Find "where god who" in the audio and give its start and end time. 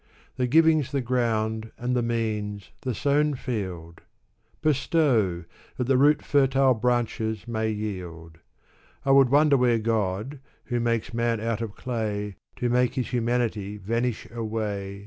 9.57-10.79